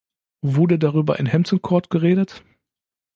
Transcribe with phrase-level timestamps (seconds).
[0.41, 2.43] Wurde darüber in Hampton Court geredet?